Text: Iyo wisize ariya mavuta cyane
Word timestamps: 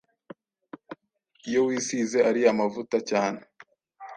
Iyo 1.47 1.59
wisize 1.67 2.17
ariya 2.29 2.59
mavuta 2.59 2.97
cyane 3.09 3.39